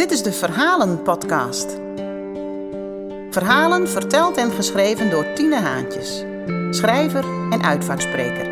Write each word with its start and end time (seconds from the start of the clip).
Dit 0.00 0.10
is 0.10 0.22
de 0.22 0.32
Verhalen-podcast. 0.32 1.78
Verhalen 3.30 3.88
verteld 3.88 4.36
en 4.36 4.50
geschreven 4.50 5.10
door 5.10 5.32
Tine 5.34 5.56
Haantjes, 5.60 6.24
schrijver 6.70 7.24
en 7.50 7.62
uitvaartspreker. 7.62 8.48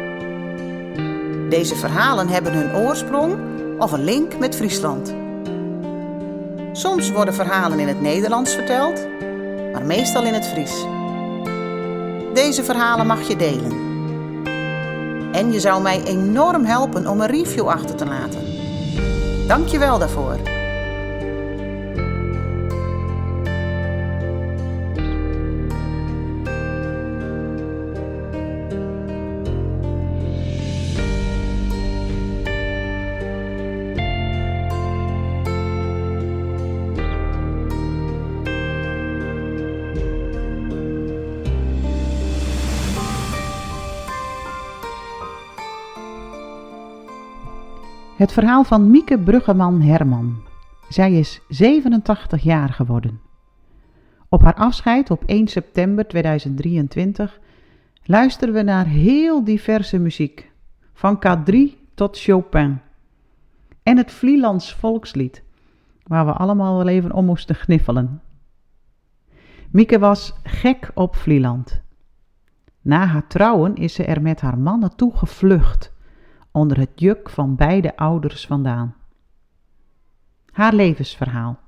Deze 1.48 1.76
verhalen 1.76 2.28
hebben 2.28 2.52
hun 2.52 2.76
oorsprong 2.76 3.36
of 3.78 3.92
een 3.92 4.04
link 4.04 4.38
met 4.38 4.56
Friesland. 4.56 5.14
Soms 6.72 7.10
worden 7.10 7.34
verhalen 7.34 7.78
in 7.78 7.88
het 7.88 8.00
Nederlands 8.00 8.54
verteld, 8.54 9.06
maar 9.72 9.84
meestal 9.84 10.24
in 10.24 10.34
het 10.34 10.46
Fries. 10.46 10.84
Deze 12.34 12.64
verhalen 12.64 13.06
mag 13.06 13.28
je 13.28 13.36
delen. 13.36 13.72
En 15.32 15.52
je 15.52 15.60
zou 15.60 15.82
mij 15.82 16.02
enorm 16.04 16.64
helpen 16.64 17.06
om 17.06 17.20
een 17.20 17.30
review 17.30 17.68
achter 17.68 17.94
te 17.94 18.06
laten. 18.06 18.46
Dank 19.46 19.68
je 19.68 19.78
wel 19.78 19.98
daarvoor. 19.98 20.57
Het 48.18 48.32
verhaal 48.32 48.64
van 48.64 48.90
Mieke 48.90 49.18
Bruggeman 49.18 49.80
Herman. 49.80 50.42
Zij 50.88 51.12
is 51.12 51.40
87 51.48 52.42
jaar 52.42 52.68
geworden. 52.68 53.20
Op 54.28 54.42
haar 54.42 54.54
afscheid 54.54 55.10
op 55.10 55.22
1 55.26 55.48
september 55.48 56.08
2023 56.08 57.40
luisteren 58.04 58.54
we 58.54 58.62
naar 58.62 58.86
heel 58.86 59.44
diverse 59.44 59.98
muziek, 59.98 60.50
van 60.92 61.18
K3 61.26 61.54
tot 61.94 62.18
Chopin. 62.18 62.80
En 63.82 63.96
het 63.96 64.12
Vlielands 64.12 64.74
volkslied, 64.74 65.42
waar 66.02 66.26
we 66.26 66.32
allemaal 66.32 66.76
wel 66.76 66.88
even 66.88 67.12
om 67.12 67.24
moesten 67.24 67.54
gniffelen. 67.54 68.22
Mieke 69.70 69.98
was 69.98 70.34
gek 70.42 70.90
op 70.94 71.16
Vlieland. 71.16 71.82
Na 72.80 73.06
haar 73.06 73.26
trouwen 73.26 73.74
is 73.74 73.94
ze 73.94 74.04
er 74.04 74.22
met 74.22 74.40
haar 74.40 74.58
man 74.58 74.78
naartoe 74.78 75.16
gevlucht 75.16 75.96
onder 76.58 76.78
het 76.78 76.90
juk 76.94 77.30
van 77.30 77.54
beide 77.54 77.96
ouders 77.96 78.46
vandaan. 78.46 78.94
Haar 80.52 80.74
levensverhaal. 80.74 81.58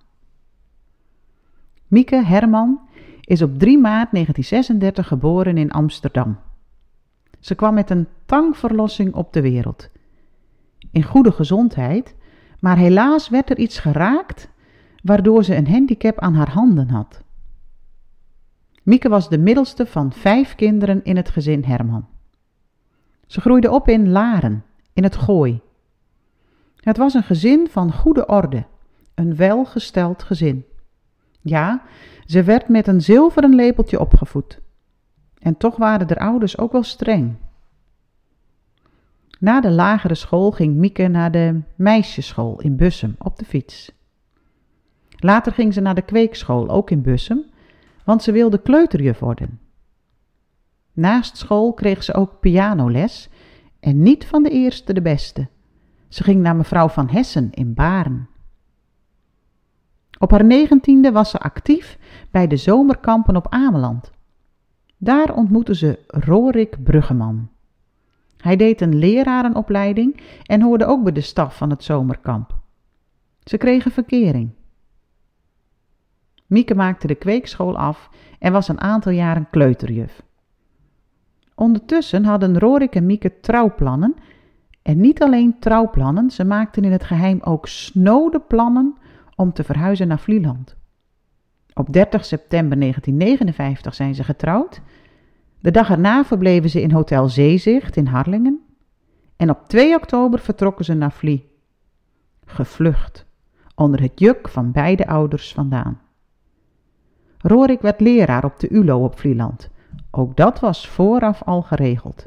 Mieke 1.87 2.25
Herman 2.25 2.81
is 3.21 3.43
op 3.43 3.59
3 3.59 3.79
maart 3.79 4.13
1936 4.13 5.07
geboren 5.07 5.57
in 5.57 5.71
Amsterdam. 5.71 6.39
Ze 7.41 7.55
kwam 7.55 7.75
met 7.75 7.91
een 7.91 8.09
tangverlossing 8.27 9.15
op 9.15 9.33
de 9.33 9.41
wereld. 9.41 9.91
In 10.93 11.03
goede 11.03 11.33
gezondheid, 11.33 12.17
maar 12.61 12.77
helaas 12.77 13.29
werd 13.29 13.51
er 13.51 13.59
iets 13.59 13.79
geraakt 13.79 14.49
waardoor 15.03 15.45
ze 15.45 15.57
een 15.57 15.69
handicap 15.69 16.19
aan 16.19 16.35
haar 16.35 16.51
handen 16.51 16.89
had. 16.89 17.23
Mieke 18.83 19.09
was 19.09 19.29
de 19.29 19.39
middelste 19.39 19.87
van 19.87 20.13
vijf 20.13 20.55
kinderen 20.55 21.05
in 21.05 21.17
het 21.17 21.31
gezin 21.31 21.65
Herman. 21.65 22.07
Ze 23.27 23.41
groeide 23.41 23.71
op 23.71 23.89
in 23.89 24.11
Laren, 24.11 24.65
in 24.93 25.03
het 25.03 25.17
gooi. 25.17 25.61
Het 26.77 26.97
was 26.97 27.15
een 27.15 27.23
gezin 27.23 27.69
van 27.71 27.93
goede 27.93 28.27
orde, 28.27 28.65
een 29.15 29.37
welgesteld 29.37 30.23
gezin. 30.23 30.65
Ja, 31.41 31.83
ze 32.25 32.43
werd 32.43 32.69
met 32.69 32.87
een 32.87 33.01
zilveren 33.01 33.55
lepeltje 33.55 34.01
opgevoed. 34.01 34.61
En 35.39 35.57
toch 35.57 35.77
waren 35.77 36.07
de 36.07 36.19
ouders 36.19 36.59
ook 36.59 36.73
wel 36.73 36.83
streng. 36.83 37.37
Na 39.39 39.61
de 39.61 39.71
lagere 39.71 40.15
school 40.15 40.51
ging 40.51 40.77
Mieke 40.77 41.09
naar 41.09 41.31
de 41.31 41.61
meisjesschool 41.77 42.61
in 42.61 42.77
Bussum 42.77 43.15
op 43.19 43.39
de 43.39 43.45
fiets. 43.45 43.93
Later 45.17 45.53
ging 45.53 45.75
ze 45.75 45.81
naar 45.81 45.95
de 45.95 46.03
kweekschool, 46.03 46.69
ook 46.69 46.91
in 46.91 47.03
Bussum, 47.03 47.45
want 48.05 48.23
ze 48.23 48.33
wilde 48.33 48.59
kleuterjuf 48.59 49.19
worden. 49.19 49.61
Naast 50.93 51.37
school 51.37 51.73
kreeg 51.73 52.03
ze 52.03 52.15
ook 52.15 52.41
pianoles 52.41 53.29
en 53.81 54.03
niet 54.03 54.27
van 54.27 54.43
de 54.43 54.51
eerste 54.51 54.93
de 54.93 55.03
beste. 55.03 55.49
Ze 56.09 56.23
ging 56.23 56.43
naar 56.43 56.57
mevrouw 56.57 56.89
van 56.89 57.09
Hessen 57.09 57.51
in 57.53 57.75
Baren. 57.75 58.29
Op 60.19 60.31
haar 60.31 60.45
negentiende 60.45 61.13
was 61.13 61.31
ze 61.31 61.39
actief 61.39 61.99
bij 62.31 62.47
de 62.47 62.57
zomerkampen 62.57 63.37
op 63.37 63.47
Ameland. 63.49 64.11
Daar 64.97 65.35
ontmoette 65.35 65.75
ze 65.75 65.99
Rorik 66.07 66.85
Bruggeman. 66.85 67.49
Hij 68.37 68.57
deed 68.57 68.81
een 68.81 68.99
lerarenopleiding 68.99 70.21
en 70.43 70.63
hoorde 70.63 70.87
ook 70.87 71.03
bij 71.03 71.13
de 71.13 71.21
staf 71.21 71.57
van 71.57 71.71
het 71.71 71.85
zomerkamp. 71.85 72.59
Ze 73.45 73.57
kregen 73.57 73.91
verkering. 73.91 74.51
Mieke 76.47 76.75
maakte 76.75 77.07
de 77.07 77.15
kweekschool 77.15 77.79
af 77.79 78.11
en 78.39 78.53
was 78.53 78.69
een 78.69 78.81
aantal 78.81 79.13
jaren 79.13 79.49
kleuterjuf. 79.51 80.23
Ondertussen 81.61 82.25
hadden 82.25 82.59
Rorik 82.59 82.95
en 82.95 83.07
Mieke 83.07 83.41
trouwplannen. 83.41 84.15
En 84.83 85.01
niet 85.01 85.23
alleen 85.23 85.59
trouwplannen, 85.59 86.31
ze 86.31 86.45
maakten 86.45 86.85
in 86.85 86.93
het 86.93 87.05
geheim 87.05 87.41
ook 87.41 87.67
snode 87.67 88.41
plannen 88.41 88.97
om 89.37 89.53
te 89.53 89.65
verhuizen 89.65 90.09
naar 90.09 90.19
Vlieland. 90.19 90.77
Op 91.75 91.93
30 91.93 92.25
september 92.25 92.79
1959 92.79 93.95
zijn 93.95 94.15
ze 94.15 94.25
getrouwd. 94.25 94.81
De 95.59 95.71
dag 95.71 95.91
erna 95.91 96.25
verbleven 96.25 96.71
ze 96.71 96.83
in 96.83 96.91
Hotel 96.91 97.29
Zeezicht 97.29 97.97
in 97.97 98.07
Harlingen. 98.07 98.61
En 99.37 99.51
op 99.51 99.69
2 99.69 99.95
oktober 99.95 100.39
vertrokken 100.39 100.85
ze 100.85 100.95
naar 100.95 101.13
Vlie. 101.13 101.51
Gevlucht, 102.45 103.27
onder 103.75 104.01
het 104.01 104.21
juk 104.21 104.49
van 104.49 104.73
beide 104.73 105.07
ouders 105.07 105.53
vandaan. 105.53 106.01
Rorik 107.39 107.81
werd 107.81 108.01
leraar 108.01 108.45
op 108.45 108.61
de 108.61 108.69
ULO 108.69 109.05
op 109.05 109.19
Vlieland 109.19 109.71
ook 110.21 110.37
dat 110.37 110.61
was 110.61 110.89
vooraf 110.89 111.43
al 111.43 111.63
geregeld. 111.63 112.27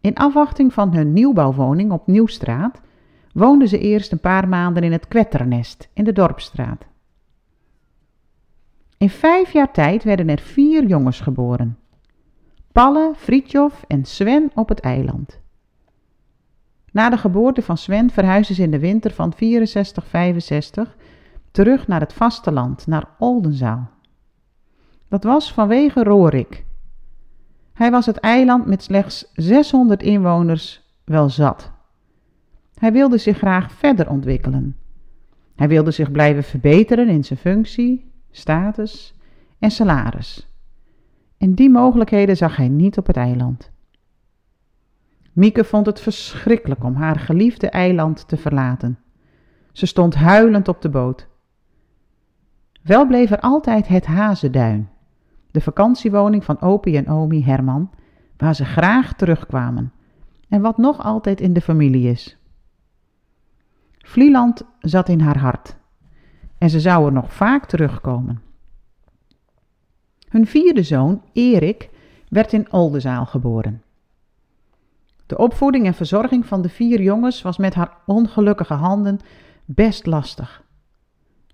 In 0.00 0.14
afwachting 0.14 0.72
van 0.72 0.94
hun 0.94 1.12
nieuwbouwwoning 1.12 1.92
op 1.92 2.06
Nieuwstraat 2.06 2.80
woonden 3.32 3.68
ze 3.68 3.78
eerst 3.78 4.12
een 4.12 4.20
paar 4.20 4.48
maanden 4.48 4.82
in 4.82 4.92
het 4.92 5.08
Kwetternest 5.08 5.88
in 5.92 6.04
de 6.04 6.12
Dorpstraat. 6.12 6.86
In 8.98 9.10
vijf 9.10 9.52
jaar 9.52 9.72
tijd 9.72 10.04
werden 10.04 10.28
er 10.28 10.38
vier 10.38 10.86
jongens 10.86 11.20
geboren. 11.20 11.78
Palle, 12.72 13.12
Fritjof 13.16 13.84
en 13.88 14.04
Sven 14.04 14.50
op 14.54 14.68
het 14.68 14.80
eiland. 14.80 15.40
Na 16.92 17.10
de 17.10 17.16
geboorte 17.16 17.62
van 17.62 17.76
Sven 17.76 18.10
verhuisden 18.10 18.56
ze 18.56 18.62
in 18.62 18.70
de 18.70 18.78
winter 18.78 19.10
van 19.10 19.34
64-65 19.34 19.38
terug 21.50 21.86
naar 21.86 22.00
het 22.00 22.12
vasteland, 22.12 22.86
naar 22.86 23.08
Oldenzaal. 23.18 23.90
Dat 25.08 25.24
was 25.24 25.52
vanwege 25.52 26.02
Rorik. 26.02 26.64
Hij 27.72 27.90
was 27.90 28.06
het 28.06 28.16
eiland 28.16 28.66
met 28.66 28.82
slechts 28.82 29.30
600 29.32 30.02
inwoners 30.02 30.94
wel 31.04 31.28
zat. 31.28 31.72
Hij 32.74 32.92
wilde 32.92 33.18
zich 33.18 33.36
graag 33.36 33.72
verder 33.72 34.10
ontwikkelen. 34.10 34.76
Hij 35.54 35.68
wilde 35.68 35.90
zich 35.90 36.10
blijven 36.10 36.44
verbeteren 36.44 37.08
in 37.08 37.24
zijn 37.24 37.38
functie, 37.38 38.12
status 38.30 39.18
en 39.58 39.70
salaris. 39.70 40.48
En 41.38 41.54
die 41.54 41.70
mogelijkheden 41.70 42.36
zag 42.36 42.56
hij 42.56 42.68
niet 42.68 42.98
op 42.98 43.06
het 43.06 43.16
eiland. 43.16 43.72
Mieke 45.32 45.64
vond 45.64 45.86
het 45.86 46.00
verschrikkelijk 46.00 46.84
om 46.84 46.94
haar 46.94 47.18
geliefde 47.18 47.68
eiland 47.68 48.28
te 48.28 48.36
verlaten. 48.36 48.98
Ze 49.72 49.86
stond 49.86 50.14
huilend 50.14 50.68
op 50.68 50.82
de 50.82 50.88
boot. 50.88 51.26
Wel 52.82 53.06
bleef 53.06 53.30
er 53.30 53.40
altijd 53.40 53.88
het 53.88 54.06
hazenduin 54.06 54.88
de 55.54 55.60
vakantiewoning 55.60 56.44
van 56.44 56.60
Opie 56.60 56.96
en 56.96 57.10
Omi 57.10 57.44
Herman, 57.44 57.90
waar 58.36 58.54
ze 58.54 58.64
graag 58.64 59.14
terugkwamen 59.14 59.92
en 60.48 60.60
wat 60.60 60.78
nog 60.78 61.02
altijd 61.04 61.40
in 61.40 61.52
de 61.52 61.60
familie 61.60 62.10
is. 62.10 62.36
Vlieland 63.98 64.62
zat 64.80 65.08
in 65.08 65.20
haar 65.20 65.38
hart 65.38 65.76
en 66.58 66.70
ze 66.70 66.80
zou 66.80 67.06
er 67.06 67.12
nog 67.12 67.32
vaak 67.32 67.66
terugkomen. 67.66 68.42
Hun 70.28 70.46
vierde 70.46 70.82
zoon, 70.82 71.22
Erik, 71.32 71.90
werd 72.28 72.52
in 72.52 72.72
Oldenzaal 72.72 73.26
geboren. 73.26 73.82
De 75.26 75.38
opvoeding 75.38 75.86
en 75.86 75.94
verzorging 75.94 76.46
van 76.46 76.62
de 76.62 76.68
vier 76.68 77.02
jongens 77.02 77.42
was 77.42 77.56
met 77.56 77.74
haar 77.74 77.96
ongelukkige 78.06 78.74
handen 78.74 79.20
best 79.64 80.06
lastig. 80.06 80.62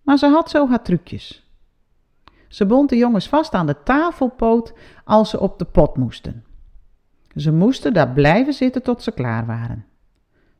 Maar 0.03 0.19
ze 0.19 0.27
had 0.27 0.51
zo 0.51 0.69
haar 0.69 0.83
trucjes. 0.83 1.50
Ze 2.51 2.67
bond 2.67 2.89
de 2.89 2.97
jongens 2.97 3.29
vast 3.29 3.55
aan 3.55 3.67
de 3.67 3.83
tafelpoot 3.83 4.75
als 5.05 5.31
ze 5.31 5.41
op 5.41 5.59
de 5.59 5.65
pot 5.65 5.97
moesten. 5.97 6.45
Ze 7.37 7.53
moesten 7.53 7.93
daar 7.93 8.13
blijven 8.13 8.53
zitten 8.53 8.83
tot 8.83 9.03
ze 9.03 9.13
klaar 9.13 9.47
waren. 9.47 9.87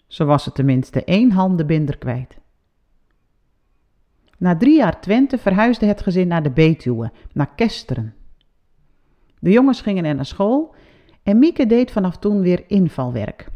Zo 0.07 0.25
was 0.25 0.43
ze 0.43 0.53
tenminste 0.53 1.05
één 1.05 1.31
handenbinder 1.31 1.99
kwijt. 1.99 2.39
Na 4.39 4.57
drie 4.57 4.77
jaar 4.77 5.01
Twente 5.01 5.39
verhuisde 5.39 5.87
het 5.87 6.03
gezin 6.03 6.29
naar 6.29 6.43
de 6.43 6.51
Betuwe, 6.51 7.13
naar 7.33 7.55
Kesteren. 7.55 8.15
De 9.39 9.51
jongens 9.51 9.81
gingen 9.81 10.05
er 10.05 10.15
naar 10.15 10.27
school 10.27 10.75
en 11.23 11.39
Mieke 11.39 11.67
deed 11.67 11.91
vanaf 11.91 12.19
toen 12.19 12.41
weer 12.41 12.65
invalwerk. 12.67 13.49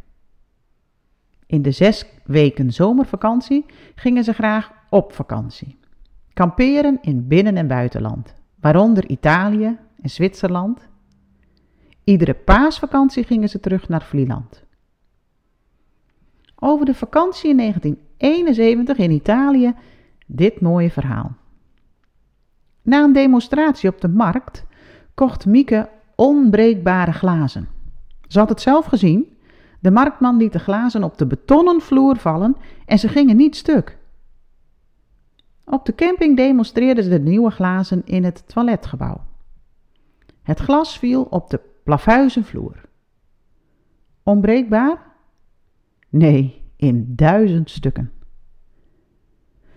In 1.47 1.63
de 1.63 1.71
zes 1.71 2.07
weken 2.25 2.73
zomervakantie 2.73 3.67
gingen 3.95 4.25
ze 4.25 4.33
graag 4.33 4.73
op 4.91 5.13
vakantie. 5.13 5.79
Kamperen 6.35 6.99
in 7.01 7.29
binnen- 7.29 7.57
en 7.57 7.67
buitenland, 7.67 8.35
waaronder 8.61 9.09
Italië 9.09 9.79
en 10.03 10.11
Zwitserland. 10.11 10.89
Iedere 12.05 12.35
paasvakantie 12.35 13.25
gingen 13.25 13.49
ze 13.49 13.61
terug 13.61 13.89
naar 13.89 14.03
Vlieland. 14.03 14.65
Over 16.59 16.87
de 16.87 16.95
vakantie 16.95 17.51
in 17.51 17.57
1971 17.57 18.97
in 18.97 19.11
Italië 19.11 19.75
dit 20.27 20.61
mooie 20.61 20.91
verhaal. 20.91 21.37
Na 22.83 23.05
een 23.05 23.13
demonstratie 23.13 23.89
op 23.89 24.01
de 24.01 24.09
markt 24.09 24.65
kocht 25.15 25.47
Mieke 25.47 25.89
onbreekbare 26.15 27.13
glazen. 27.13 27.69
Ze 28.29 28.39
had 28.39 28.49
het 28.49 28.61
zelf 28.61 28.85
gezien. 28.85 29.37
De 29.81 29.91
marktman 29.91 30.37
liet 30.37 30.53
de 30.53 30.59
glazen 30.59 31.03
op 31.03 31.19
de 31.19 31.27
betonnen 31.27 31.81
vloer 31.81 32.17
vallen 32.17 32.57
en 32.87 32.99
ze 32.99 33.09
gingen 33.09 33.37
niet 33.37 33.57
stuk. 33.57 33.99
Op 35.75 35.87
de 35.87 35.95
camping 35.95 36.37
demonstreerden 36.37 37.05
ze 37.05 37.11
de 37.11 37.19
nieuwe 37.19 37.51
glazen 37.51 38.03
in 38.05 38.25
het 38.25 38.49
toiletgebouw. 38.49 39.21
Het 40.43 40.61
glas 40.61 40.99
viel 40.99 41.23
op 41.23 41.51
de 41.51 41.61
plafuizen 41.85 42.45
vloer. 42.45 42.81
Onbreekbaar? 44.23 44.99
Nee, 46.09 46.63
in 46.77 47.13
duizend 47.17 47.71
stukken. 47.71 48.13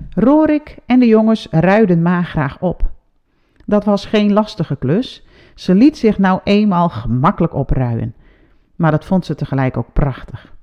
Rorik 0.10 0.78
en 0.86 1.00
de 1.00 1.08
jongens 1.08 1.48
ruiden 1.52 2.24
graag 2.26 2.62
op. 2.62 2.92
Dat 3.66 3.86
was 3.86 4.06
geen 4.06 4.34
lastige 4.34 4.76
klus. 4.76 5.26
Ze 5.56 5.76
liet 5.76 5.98
zich 5.98 6.18
nou 6.18 6.40
eenmaal 6.44 6.90
gemakkelijk 6.90 7.54
opruien. 7.54 8.16
Maar 8.76 8.92
dat 8.92 9.06
vond 9.06 9.26
ze 9.26 9.36
tegelijk 9.36 9.78
ook 9.78 9.94
prachtig. 9.94 10.54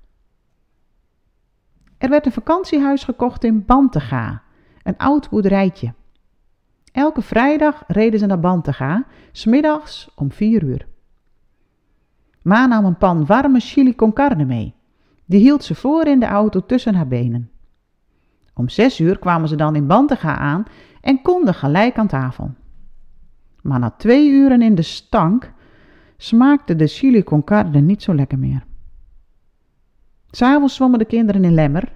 Er 1.98 2.08
werd 2.08 2.26
een 2.26 2.32
vakantiehuis 2.32 3.04
gekocht 3.04 3.44
in 3.44 3.64
Bantega, 3.64 4.43
een 4.84 4.96
oud 4.96 5.30
boerderijtje. 5.30 5.92
Elke 6.92 7.22
vrijdag 7.22 7.84
reden 7.86 8.18
ze 8.18 8.26
naar 8.26 8.40
Bantega, 8.40 9.04
smiddags 9.32 10.10
om 10.14 10.32
vier 10.32 10.62
uur. 10.62 10.86
Ma 12.42 12.66
nam 12.66 12.84
een 12.84 12.98
pan 12.98 13.26
warme 13.26 13.60
chili 13.60 13.94
con 13.94 14.12
carne 14.12 14.44
mee. 14.44 14.74
Die 15.24 15.40
hield 15.40 15.64
ze 15.64 15.74
voor 15.74 16.06
in 16.06 16.20
de 16.20 16.26
auto 16.26 16.66
tussen 16.66 16.94
haar 16.94 17.08
benen. 17.08 17.50
Om 18.54 18.68
zes 18.68 19.00
uur 19.00 19.18
kwamen 19.18 19.48
ze 19.48 19.56
dan 19.56 19.76
in 19.76 19.86
Bantega 19.86 20.36
aan 20.36 20.64
en 21.00 21.22
konden 21.22 21.54
gelijk 21.54 21.98
aan 21.98 22.06
tafel. 22.06 22.54
Maar 23.62 23.78
na 23.78 23.90
twee 23.90 24.30
uren 24.30 24.62
in 24.62 24.74
de 24.74 24.82
stank 24.82 25.52
smaakte 26.16 26.76
de 26.76 26.86
chili 26.86 27.22
con 27.22 27.44
carne 27.44 27.80
niet 27.80 28.02
zo 28.02 28.14
lekker 28.14 28.38
meer. 28.38 28.64
S'avonds 30.30 30.74
zwommen 30.74 30.98
de 30.98 31.04
kinderen 31.04 31.44
in 31.44 31.54
Lemmer 31.54 31.92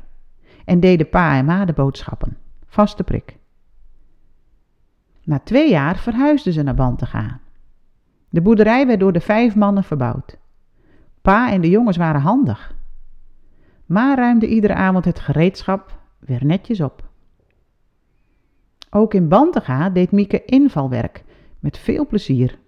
en 0.64 0.80
deden 0.80 1.08
pa 1.08 1.36
en 1.36 1.44
ma 1.44 1.64
de 1.64 1.72
boodschappen. 1.72 2.36
Vaste 2.68 3.04
prik. 3.04 3.36
Na 5.24 5.38
twee 5.38 5.70
jaar 5.70 5.98
verhuisden 5.98 6.52
ze 6.52 6.62
naar 6.62 6.74
Bantega. 6.74 7.40
De 8.28 8.40
boerderij 8.40 8.86
werd 8.86 9.00
door 9.00 9.12
de 9.12 9.20
vijf 9.20 9.54
mannen 9.54 9.84
verbouwd. 9.84 10.38
Pa 11.22 11.50
en 11.50 11.60
de 11.60 11.68
jongens 11.68 11.96
waren 11.96 12.20
handig. 12.20 12.74
Ma 13.86 14.14
ruimde 14.14 14.46
iedere 14.46 14.74
avond 14.74 15.04
het 15.04 15.18
gereedschap 15.18 15.98
weer 16.18 16.44
netjes 16.44 16.80
op. 16.80 17.08
Ook 18.90 19.14
in 19.14 19.28
Bantega 19.28 19.90
deed 19.90 20.10
Mieke 20.10 20.44
invalwerk 20.44 21.24
met 21.60 21.78
veel 21.78 22.06
plezier. 22.06 22.58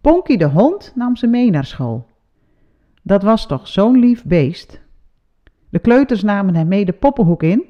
Ponky 0.00 0.36
de 0.36 0.48
hond 0.48 0.92
nam 0.94 1.16
ze 1.16 1.26
mee 1.26 1.50
naar 1.50 1.64
school. 1.64 2.06
Dat 3.02 3.22
was 3.22 3.46
toch 3.46 3.68
zo'n 3.68 3.98
lief 3.98 4.24
beest. 4.24 4.80
De 5.68 5.78
kleuters 5.78 6.22
namen 6.22 6.54
hem 6.54 6.68
mee 6.68 6.84
de 6.84 6.92
poppenhoek 6.92 7.42
in 7.42 7.64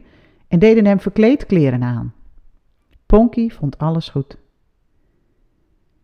en 0.50 0.58
deden 0.58 0.86
hem 0.86 1.00
verkleedkleren 1.00 1.82
aan. 1.82 2.14
Ponky 3.06 3.50
vond 3.50 3.78
alles 3.78 4.08
goed. 4.08 4.36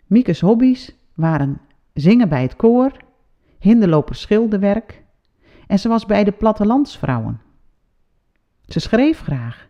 Miekes 0.07 0.41
hobby's 0.41 0.95
waren 1.15 1.61
zingen 1.95 2.29
bij 2.29 2.43
het 2.43 2.57
koor, 2.57 2.93
hinderloper 3.59 4.15
schilderwerk 4.15 5.03
en 5.67 5.79
ze 5.79 5.89
was 5.89 6.07
bij 6.07 6.25
de 6.25 6.33
plattelandsvrouwen. 6.33 7.41
Ze 8.67 8.81
schreef 8.81 9.21
graag, 9.21 9.69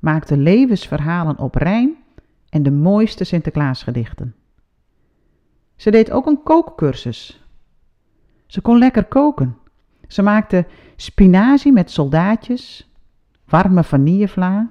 maakte 0.00 0.36
levensverhalen 0.36 1.38
op 1.38 1.54
rijm 1.54 1.96
en 2.48 2.62
de 2.62 2.70
mooiste 2.70 3.24
Sinterklaasgedichten. 3.24 4.34
Ze 5.76 5.90
deed 5.90 6.10
ook 6.10 6.26
een 6.26 6.42
kookcursus. 6.42 7.46
Ze 8.46 8.60
kon 8.60 8.78
lekker 8.78 9.04
koken. 9.04 9.56
Ze 10.08 10.22
maakte 10.22 10.66
spinazie 10.96 11.72
met 11.72 11.90
soldaatjes, 11.90 12.91
warme 13.52 13.84
vanillevla. 13.84 14.70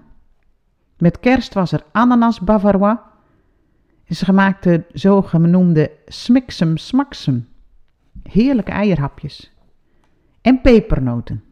Met 0.97 1.19
kerst 1.19 1.53
was 1.53 1.71
er 1.71 1.83
ananas 1.91 2.39
bavarois. 2.39 2.97
Ze 4.07 4.33
maakte 4.33 4.85
zogenoemde 4.93 5.91
smiksem 6.05 6.77
smaksem, 6.77 7.47
heerlijke 8.23 8.71
eierhapjes. 8.71 9.51
En 10.41 10.61
pepernoten. 10.61 11.43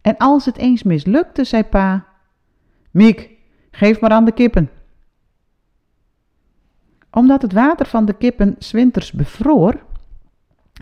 En 0.00 0.16
als 0.16 0.44
het 0.44 0.56
eens 0.56 0.82
mislukte, 0.82 1.44
zei 1.44 1.62
pa, 1.62 2.06
Miek, 2.90 3.30
geef 3.70 4.00
maar 4.00 4.10
aan 4.10 4.24
de 4.24 4.32
kippen. 4.32 4.70
Omdat 7.10 7.42
het 7.42 7.52
water 7.52 7.86
van 7.86 8.04
de 8.04 8.12
kippen 8.12 8.56
zwinters 8.58 9.12
bevroor, 9.12 9.84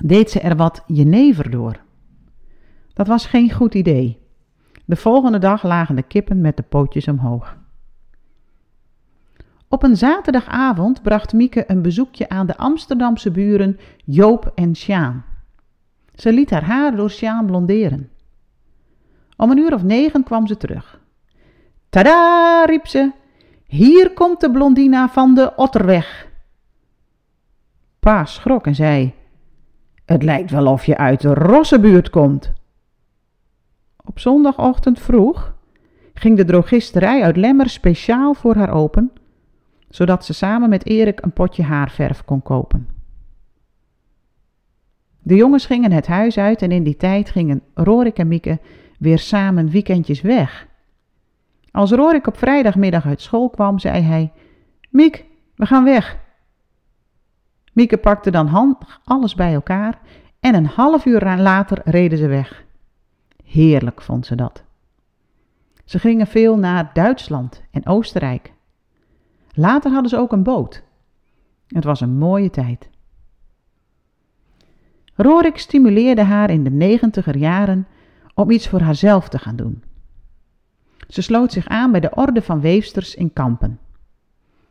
deed 0.02 0.30
ze 0.30 0.40
er 0.40 0.56
wat 0.56 0.82
jenever 0.86 1.50
door. 1.50 1.80
Dat 2.92 3.06
was 3.06 3.26
geen 3.26 3.52
goed 3.52 3.74
idee. 3.74 4.21
De 4.84 4.96
volgende 4.96 5.38
dag 5.38 5.62
lagen 5.62 5.96
de 5.96 6.02
kippen 6.02 6.40
met 6.40 6.56
de 6.56 6.62
pootjes 6.62 7.08
omhoog. 7.08 7.56
Op 9.68 9.82
een 9.82 9.96
zaterdagavond 9.96 11.02
bracht 11.02 11.32
Mieke 11.32 11.64
een 11.66 11.82
bezoekje 11.82 12.28
aan 12.28 12.46
de 12.46 12.56
Amsterdamse 12.56 13.30
buren 13.30 13.78
Joop 14.04 14.52
en 14.54 14.76
Sjaan. 14.76 15.24
Ze 16.14 16.32
liet 16.32 16.50
haar 16.50 16.64
haar 16.64 16.96
door 16.96 17.10
Sjaan 17.10 17.46
blonderen. 17.46 18.10
Om 19.36 19.50
een 19.50 19.58
uur 19.58 19.74
of 19.74 19.82
negen 19.82 20.22
kwam 20.22 20.46
ze 20.46 20.56
terug. 20.56 21.00
Tada, 21.88 22.64
riep 22.64 22.86
ze, 22.86 23.12
hier 23.66 24.12
komt 24.12 24.40
de 24.40 24.50
blondina 24.50 25.08
van 25.08 25.34
de 25.34 25.52
Otterweg. 25.56 26.28
Pa 28.00 28.24
schrok 28.24 28.66
en 28.66 28.74
zei, 28.74 29.14
het 30.04 30.22
lijkt 30.22 30.50
wel 30.50 30.66
of 30.66 30.84
je 30.84 30.96
uit 30.96 31.20
de 31.20 31.34
Rossenbuurt 31.34 32.10
komt. 32.10 32.52
Op 34.04 34.18
zondagochtend 34.18 35.00
vroeg 35.00 35.54
ging 36.14 36.36
de 36.36 36.44
drogisterij 36.44 37.22
uit 37.22 37.36
Lemmer 37.36 37.68
speciaal 37.68 38.34
voor 38.34 38.54
haar 38.54 38.72
open, 38.72 39.12
zodat 39.88 40.24
ze 40.24 40.32
samen 40.34 40.68
met 40.68 40.86
Erik 40.86 41.22
een 41.22 41.32
potje 41.32 41.62
haarverf 41.62 42.24
kon 42.24 42.42
kopen. 42.42 42.88
De 45.22 45.34
jongens 45.34 45.66
gingen 45.66 45.92
het 45.92 46.06
huis 46.06 46.38
uit 46.38 46.62
en 46.62 46.70
in 46.70 46.82
die 46.82 46.96
tijd 46.96 47.30
gingen 47.30 47.62
Rorik 47.74 48.18
en 48.18 48.28
Mieke 48.28 48.58
weer 48.98 49.18
samen 49.18 49.70
weekendjes 49.70 50.20
weg. 50.20 50.66
Als 51.70 51.90
Rorik 51.90 52.26
op 52.26 52.38
vrijdagmiddag 52.38 53.06
uit 53.06 53.20
school 53.20 53.50
kwam, 53.50 53.78
zei 53.78 54.02
hij: 54.02 54.32
Miek, 54.90 55.24
we 55.54 55.66
gaan 55.66 55.84
weg. 55.84 56.18
Mieke 57.72 57.96
pakte 57.96 58.30
dan 58.30 58.46
handig 58.46 59.00
alles 59.04 59.34
bij 59.34 59.52
elkaar 59.52 60.00
en 60.40 60.54
een 60.54 60.66
half 60.66 61.04
uur 61.04 61.36
later 61.36 61.80
reden 61.84 62.18
ze 62.18 62.26
weg. 62.26 62.64
Heerlijk 63.52 64.02
vond 64.02 64.26
ze 64.26 64.34
dat. 64.34 64.62
Ze 65.84 65.98
gingen 65.98 66.26
veel 66.26 66.58
naar 66.58 66.90
Duitsland 66.92 67.62
en 67.70 67.86
Oostenrijk. 67.86 68.52
Later 69.54 69.90
hadden 69.90 70.10
ze 70.10 70.16
ook 70.16 70.32
een 70.32 70.42
boot. 70.42 70.82
Het 71.66 71.84
was 71.84 72.00
een 72.00 72.18
mooie 72.18 72.50
tijd. 72.50 72.88
Rorik 75.14 75.58
stimuleerde 75.58 76.22
haar 76.22 76.50
in 76.50 76.64
de 76.64 76.70
negentiger 76.70 77.36
jaren 77.36 77.86
om 78.34 78.50
iets 78.50 78.68
voor 78.68 78.80
haarzelf 78.80 79.28
te 79.28 79.38
gaan 79.38 79.56
doen. 79.56 79.82
Ze 81.08 81.22
sloot 81.22 81.52
zich 81.52 81.66
aan 81.66 81.90
bij 81.90 82.00
de 82.00 82.14
Orde 82.14 82.42
van 82.42 82.60
Weefsters 82.60 83.14
in 83.14 83.32
Kampen. 83.32 83.78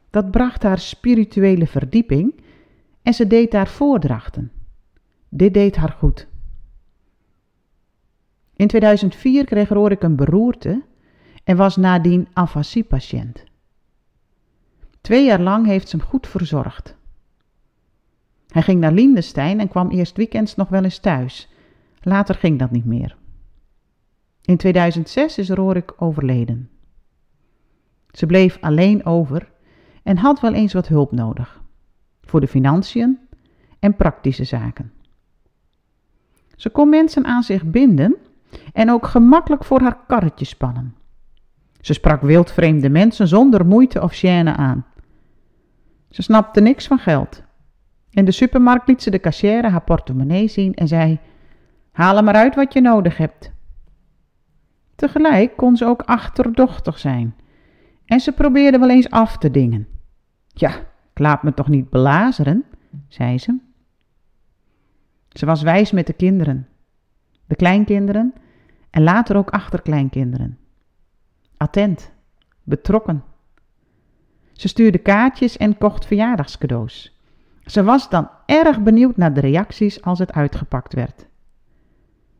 Dat 0.10 0.32
bracht 0.32 0.64
haar 0.64 0.80
spirituele 0.80 1.68
verdieping 1.68 2.44
en 3.02 3.14
ze 3.14 3.28
deed 3.28 3.52
daar 3.52 3.68
voordrachten. 3.68 4.52
Dit 5.30 5.54
deed 5.54 5.76
haar 5.76 5.96
goed. 5.98 6.30
In 8.62 8.68
2004 8.68 9.46
kreeg 9.46 9.70
Rorik 9.70 10.04
een 10.04 10.16
beroerte 10.16 10.82
en 11.44 11.58
was 11.58 11.76
nadien 11.76 12.28
afasiepatiënt. 12.34 13.44
Twee 15.02 15.26
jaar 15.26 15.42
lang 15.42 15.66
heeft 15.66 15.90
ze 15.90 15.98
hem 15.98 16.06
goed 16.06 16.28
verzorgd. 16.28 16.96
Hij 18.48 18.62
ging 18.62 18.80
naar 18.80 18.92
Lindestein 18.92 19.60
en 19.60 19.68
kwam 19.68 19.90
eerst 19.90 20.18
weekends 20.18 20.56
nog 20.56 20.70
wel 20.70 20.84
eens 20.84 21.00
thuis. 21.00 21.50
Later 22.02 22.36
ging 22.36 22.60
dat 22.60 22.72
niet 22.72 22.86
meer. 22.86 23.18
In 24.42 24.58
2006 24.58 25.38
is 25.38 25.50
Rorik 25.50 25.94
overleden. 25.98 26.70
Ze 28.12 28.26
bleef 28.26 28.58
alleen 28.60 29.06
over 29.06 29.52
en 30.04 30.18
had 30.18 30.40
wel 30.40 30.54
eens 30.54 30.74
wat 30.74 30.88
hulp 30.88 31.12
nodig. 31.12 31.62
Voor 32.22 32.40
de 32.40 32.48
financiën 32.48 33.20
en 33.80 33.96
praktische 33.96 34.44
zaken. 34.44 34.92
Ze 36.56 36.70
kon 36.70 36.90
mensen 36.90 37.26
aan 37.26 37.44
zich 37.44 37.66
binden 37.66 38.18
en 38.74 38.92
ook 38.92 39.08
gemakkelijk 39.08 39.64
voor 39.64 39.82
haar 39.82 39.98
karretje 40.08 40.46
spannen. 40.46 40.96
Ze 41.82 41.94
sprak 41.94 42.22
wildvreemde 42.22 42.90
mensen 42.90 43.28
zonder 43.28 43.66
moeite 43.66 44.02
of 44.02 44.20
gêne 44.20 44.56
aan. 44.56 44.86
Ze 46.10 46.22
snapte 46.22 46.62
niks 46.62 46.88
van 46.88 47.00
geld. 47.00 47.44
In 48.10 48.26
de 48.26 48.32
supermarkt 48.32 48.88
liet 48.88 49.02
ze 49.02 49.10
de 49.10 49.20
cashier 49.20 49.70
haar 49.70 49.84
portemonnee 49.84 50.48
zien 50.48 50.74
en 50.74 50.88
zei: 50.88 51.20
Haal 51.92 52.18
er 52.18 52.24
maar 52.24 52.36
uit 52.36 52.56
wat 52.56 52.74
je 52.74 52.82
nodig 52.82 53.18
hebt. 53.18 53.52
Tegelijk 54.96 55.58
kon 55.58 55.78
ze 55.78 55.86
ook 55.86 56.02
achterdochtig 56.02 57.00
zijn 57.00 57.36
en 58.06 58.20
ze 58.20 58.32
probeerde 58.32 58.80
wel 58.80 58.90
eens 58.90 59.10
af 59.10 59.38
te 59.38 59.52
dingen. 59.52 59.88
Ja, 60.48 60.70
ik 61.14 61.20
laat 61.20 61.44
me 61.44 61.54
toch 61.54 61.68
niet 61.68 61.90
belazeren, 61.90 62.64
zei 63.08 63.38
ze. 63.38 63.58
Ze 65.30 65.46
was 65.46 65.62
wijs 65.62 65.92
met 65.92 66.08
de 66.08 66.14
kinderen, 66.14 66.68
de 67.52 67.58
kleinkinderen 67.58 68.34
en 68.90 69.04
later 69.04 69.36
ook 69.38 69.50
achterkleinkinderen. 69.50 70.58
Attent, 71.58 72.12
betrokken. 72.64 73.24
Ze 74.52 74.68
stuurde 74.68 74.98
kaartjes 74.98 75.58
en 75.58 75.78
kocht 75.78 76.06
verjaardagscadeaus. 76.06 77.20
Ze 77.66 77.84
was 77.84 78.10
dan 78.10 78.30
erg 78.46 78.82
benieuwd 78.82 79.18
naar 79.18 79.34
de 79.34 79.40
reacties 79.40 80.02
als 80.02 80.20
het 80.20 80.34
uitgepakt 80.34 80.94
werd. 80.94 81.28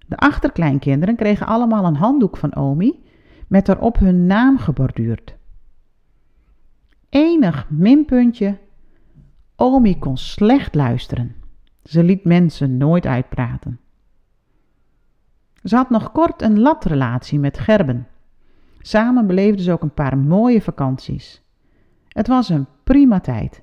De 0.08 0.18
achterkleinkinderen 0.18 1.16
kregen 1.16 1.48
allemaal 1.48 1.86
een 1.86 1.96
handdoek 1.96 2.38
van 2.38 2.56
Omi 2.56 3.04
met 3.48 3.70
erop 3.70 4.00
hun 4.00 4.26
naam 4.26 4.58
geborduurd. 4.58 5.36
Enig 7.10 7.70
minpuntje, 7.70 8.58
Omi 9.56 10.00
kon 10.00 10.18
slecht 10.18 10.76
luisteren. 10.76 11.36
Ze 11.84 12.04
liet 12.04 12.24
mensen 12.24 12.78
nooit 12.78 13.06
uitpraten. 13.06 13.81
Ze 15.64 15.76
had 15.76 15.90
nog 15.90 16.12
kort 16.12 16.42
een 16.42 16.60
latrelatie 16.60 17.40
met 17.40 17.60
Gerben. 17.60 18.08
Samen 18.80 19.28
beleefden 19.28 19.64
ze 19.64 19.72
ook 19.72 19.82
een 19.82 19.94
paar 19.94 20.18
mooie 20.18 20.62
vakanties. 20.62 21.42
Het 22.08 22.28
was 22.28 22.50
een 22.50 22.68
prima 22.84 23.20
tijd. 23.20 23.62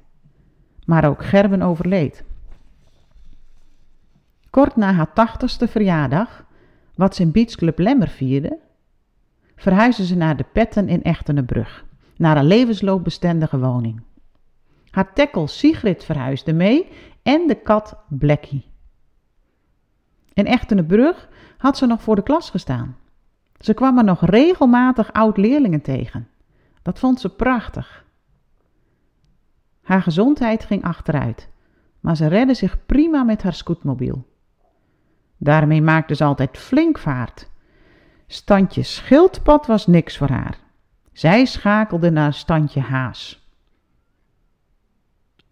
Maar 0.84 1.04
ook 1.04 1.24
Gerben 1.24 1.62
overleed. 1.62 2.24
Kort 4.50 4.76
na 4.76 4.92
haar 4.92 5.12
tachtigste 5.12 5.68
verjaardag, 5.68 6.44
wat 6.94 7.14
ze 7.14 7.22
in 7.22 7.30
Beachclub 7.30 7.78
Lemmer 7.78 8.08
vierde, 8.08 8.58
verhuisde 9.56 10.06
ze 10.06 10.16
naar 10.16 10.36
de 10.36 10.44
Petten 10.52 10.88
in 10.88 11.02
Echtenenbrug, 11.02 11.84
naar 12.16 12.36
een 12.36 12.46
levensloopbestendige 12.46 13.58
woning. 13.58 14.00
Haar 14.90 15.12
tekkel 15.12 15.46
Sigrid 15.46 16.04
verhuisde 16.04 16.52
mee 16.52 16.88
en 17.22 17.46
de 17.46 17.54
kat 17.54 17.96
Blackie. 18.08 18.66
In 20.32 20.46
Echtenenbrug 20.46 21.28
had 21.58 21.76
ze 21.76 21.86
nog 21.86 22.02
voor 22.02 22.16
de 22.16 22.22
klas 22.22 22.50
gestaan. 22.50 22.96
Ze 23.58 23.74
kwam 23.74 23.98
er 23.98 24.04
nog 24.04 24.24
regelmatig 24.24 25.12
oud-leerlingen 25.12 25.80
tegen. 25.80 26.28
Dat 26.82 26.98
vond 26.98 27.20
ze 27.20 27.28
prachtig. 27.28 28.04
Haar 29.82 30.02
gezondheid 30.02 30.64
ging 30.64 30.82
achteruit, 30.82 31.48
maar 32.00 32.16
ze 32.16 32.26
redde 32.26 32.54
zich 32.54 32.86
prima 32.86 33.22
met 33.22 33.42
haar 33.42 33.54
scootmobiel. 33.54 34.26
Daarmee 35.36 35.82
maakte 35.82 36.14
ze 36.14 36.24
altijd 36.24 36.58
flink 36.58 36.98
vaart. 36.98 37.48
Standje 38.26 38.82
schildpad 38.82 39.66
was 39.66 39.86
niks 39.86 40.16
voor 40.16 40.28
haar. 40.28 40.58
Zij 41.12 41.44
schakelde 41.44 42.10
naar 42.10 42.34
standje 42.34 42.80
haas. 42.80 43.46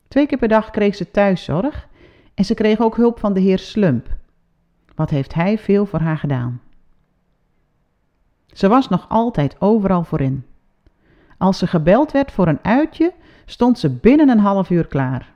Twee 0.08 0.26
keer 0.26 0.38
per 0.38 0.48
dag 0.48 0.70
kreeg 0.70 0.94
ze 0.94 1.10
thuiszorg 1.10 1.88
en 2.34 2.44
ze 2.44 2.54
kreeg 2.54 2.80
ook 2.80 2.96
hulp 2.96 3.18
van 3.18 3.32
de 3.32 3.40
heer 3.40 3.58
Slump. 3.58 4.16
Wat 4.96 5.10
heeft 5.10 5.34
hij 5.34 5.58
veel 5.58 5.86
voor 5.86 6.00
haar 6.00 6.18
gedaan? 6.18 6.60
Ze 8.46 8.68
was 8.68 8.88
nog 8.88 9.08
altijd 9.08 9.60
overal 9.60 10.04
voorin. 10.04 10.44
Als 11.38 11.58
ze 11.58 11.66
gebeld 11.66 12.12
werd 12.12 12.32
voor 12.32 12.48
een 12.48 12.64
uitje, 12.64 13.12
stond 13.44 13.78
ze 13.78 13.90
binnen 13.90 14.28
een 14.28 14.38
half 14.38 14.70
uur 14.70 14.86
klaar. 14.86 15.34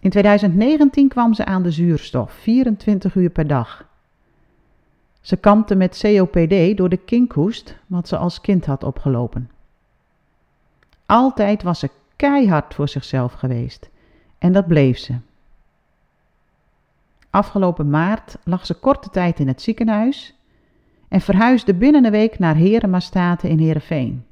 In 0.00 0.10
2019 0.10 1.08
kwam 1.08 1.34
ze 1.34 1.44
aan 1.44 1.62
de 1.62 1.70
zuurstof, 1.70 2.32
24 2.32 3.14
uur 3.14 3.30
per 3.30 3.46
dag. 3.46 3.86
Ze 5.20 5.36
kampte 5.36 5.74
met 5.74 6.00
COPD 6.02 6.76
door 6.76 6.88
de 6.88 6.96
kinkhoest, 6.96 7.76
wat 7.86 8.08
ze 8.08 8.16
als 8.16 8.40
kind 8.40 8.66
had 8.66 8.84
opgelopen. 8.84 9.50
Altijd 11.06 11.62
was 11.62 11.78
ze 11.78 11.90
keihard 12.16 12.74
voor 12.74 12.88
zichzelf 12.88 13.32
geweest 13.32 13.90
en 14.38 14.52
dat 14.52 14.66
bleef 14.66 14.98
ze. 14.98 15.14
Afgelopen 17.36 17.90
maart 17.90 18.38
lag 18.44 18.66
ze 18.66 18.74
korte 18.74 19.10
tijd 19.10 19.38
in 19.38 19.48
het 19.48 19.62
ziekenhuis 19.62 20.34
en 21.08 21.20
verhuisde 21.20 21.74
binnen 21.74 22.04
een 22.04 22.10
week 22.10 22.38
naar 22.38 22.54
Heremastaten 22.54 23.48
in 23.48 23.58
Heerenveen. 23.58 24.26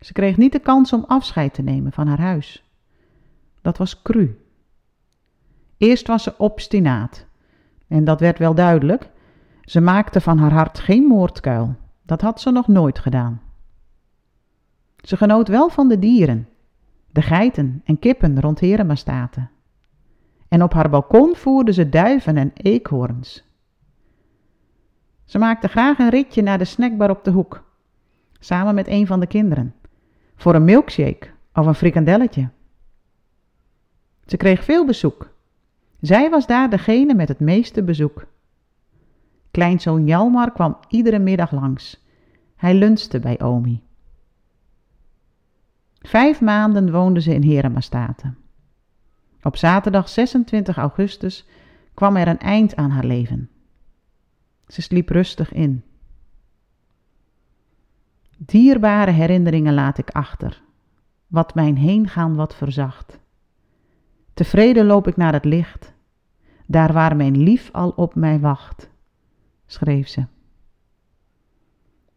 Ze 0.00 0.12
kreeg 0.12 0.36
niet 0.36 0.52
de 0.52 0.58
kans 0.58 0.92
om 0.92 1.04
afscheid 1.06 1.54
te 1.54 1.62
nemen 1.62 1.92
van 1.92 2.06
haar 2.06 2.20
huis. 2.20 2.64
Dat 3.62 3.78
was 3.78 4.02
cru. 4.02 4.44
Eerst 5.76 6.06
was 6.06 6.22
ze 6.22 6.34
obstinaat. 6.38 7.26
En 7.86 8.04
dat 8.04 8.20
werd 8.20 8.38
wel 8.38 8.54
duidelijk. 8.54 9.10
Ze 9.62 9.80
maakte 9.80 10.20
van 10.20 10.38
haar 10.38 10.52
hart 10.52 10.78
geen 10.78 11.04
moordkuil. 11.04 11.76
Dat 12.02 12.20
had 12.20 12.40
ze 12.40 12.50
nog 12.50 12.68
nooit 12.68 12.98
gedaan. 12.98 13.40
Ze 14.96 15.16
genoot 15.16 15.48
wel 15.48 15.68
van 15.68 15.88
de 15.88 15.98
dieren, 15.98 16.48
de 17.10 17.22
geiten 17.22 17.82
en 17.84 17.98
kippen 17.98 18.40
rond 18.40 18.60
Heremastaten. 18.60 19.50
En 20.48 20.62
op 20.62 20.72
haar 20.72 20.90
balkon 20.90 21.36
voerde 21.36 21.72
ze 21.72 21.88
duiven 21.88 22.36
en 22.36 22.50
eekhoorns. 22.54 23.44
Ze 25.24 25.38
maakte 25.38 25.68
graag 25.68 25.98
een 25.98 26.10
ritje 26.10 26.42
naar 26.42 26.58
de 26.58 26.64
snackbar 26.64 27.10
op 27.10 27.24
de 27.24 27.30
hoek, 27.30 27.64
samen 28.38 28.74
met 28.74 28.88
een 28.88 29.06
van 29.06 29.20
de 29.20 29.26
kinderen 29.26 29.74
voor 30.38 30.54
een 30.54 30.64
milkshake 30.64 31.30
of 31.54 31.66
een 31.66 31.74
frikandelletje. 31.74 32.48
Ze 34.26 34.36
kreeg 34.36 34.64
veel 34.64 34.86
bezoek. 34.86 35.30
Zij 36.00 36.30
was 36.30 36.46
daar 36.46 36.70
degene 36.70 37.14
met 37.14 37.28
het 37.28 37.40
meeste 37.40 37.82
bezoek. 37.82 38.26
Kleinzoon 39.50 40.06
Jalmar 40.06 40.52
kwam 40.52 40.78
iedere 40.88 41.18
middag 41.18 41.52
langs. 41.52 42.04
Hij 42.56 42.74
lunchte 42.74 43.20
bij 43.20 43.40
Omi. 43.40 43.82
Vijf 45.98 46.40
maanden 46.40 46.92
woonde 46.92 47.20
ze 47.20 47.34
in 47.34 47.42
Heremastaten. 47.42 48.36
Op 49.48 49.56
zaterdag 49.56 50.08
26 50.08 50.76
augustus 50.76 51.46
kwam 51.94 52.16
er 52.16 52.28
een 52.28 52.38
eind 52.38 52.76
aan 52.76 52.90
haar 52.90 53.04
leven. 53.04 53.50
Ze 54.66 54.82
sliep 54.82 55.08
rustig 55.08 55.52
in. 55.52 55.84
Dierbare 58.36 59.10
herinneringen 59.10 59.74
laat 59.74 59.98
ik 59.98 60.10
achter, 60.10 60.62
wat 61.26 61.54
mijn 61.54 61.76
heengaan 61.76 62.34
wat 62.34 62.54
verzacht. 62.54 63.18
Tevreden 64.34 64.86
loop 64.86 65.06
ik 65.06 65.16
naar 65.16 65.32
het 65.32 65.44
licht, 65.44 65.94
daar 66.66 66.92
waar 66.92 67.16
mijn 67.16 67.36
lief 67.42 67.70
al 67.72 67.90
op 67.90 68.14
mij 68.14 68.40
wacht, 68.40 68.90
schreef 69.66 70.08
ze. 70.08 70.26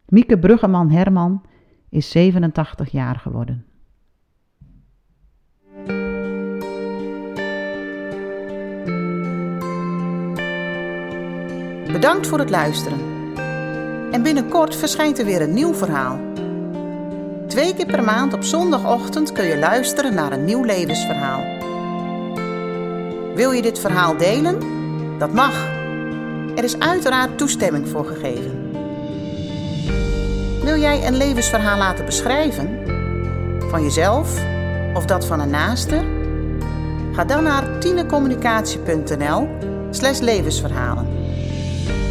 Mieke 0.06 0.40
Bruggeman 0.40 0.90
Herman 0.90 1.42
is 1.90 2.12
87 2.12 2.92
jaar 2.92 3.16
geworden. 3.16 3.66
Bedankt 11.92 12.28
voor 12.28 12.40
het 12.40 12.50
luisteren. 12.50 13.00
En 14.12 14.24
binnenkort 14.24 14.76
verschijnt 14.76 15.20
er 15.20 15.26
weer 15.26 15.42
een 15.42 15.54
nieuw 15.54 15.74
verhaal. 15.74 16.20
Twee 17.48 17.76
keer 17.76 17.86
per 17.86 18.04
maand 18.04 18.34
op 18.34 18.44
zondagochtend 18.44 19.32
kun 19.32 19.46
je 19.46 19.58
luisteren 19.58 20.14
naar 20.14 20.32
een 20.32 20.46
nieuw 20.46 20.64
levensverhaal. 20.64 21.44
Wil 23.36 23.52
je 23.52 23.62
dit 23.62 23.80
verhaal 23.80 24.18
delen? 24.18 24.60
Dat 25.18 25.34
mag. 25.34 25.66
Er 26.56 26.64
is 26.64 26.80
uiteraard 26.80 27.38
toestemming 27.38 27.88
voor 27.88 28.06
gegeven. 28.06 28.72
Wil 30.64 30.78
jij 30.78 31.08
een 31.08 31.18
levensverhaal 31.18 31.78
laten 31.78 32.06
beschrijven? 32.06 32.80
Van 33.70 33.84
jezelf 33.84 34.40
of 34.94 35.06
dat 35.06 35.26
van 35.26 35.40
een 35.40 35.50
naaste? 35.50 36.06
Ga 37.14 37.26
dan 37.26 37.44
naar 37.44 37.80
tinecommunicatie.nl 37.80 39.48
slash 39.90 40.20
levensverhalen. 40.20 41.11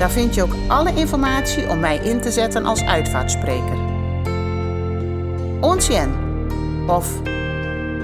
Daar 0.00 0.10
vind 0.10 0.34
je 0.34 0.42
ook 0.42 0.54
alle 0.68 0.94
informatie 0.94 1.68
om 1.68 1.80
mij 1.80 1.96
in 1.96 2.20
te 2.20 2.30
zetten 2.30 2.64
als 2.64 2.84
uitvaartspreker. 2.84 3.78
Onsjen 5.60 6.14
of 6.86 7.20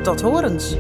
tot 0.03 0.21
horens. 0.21 0.77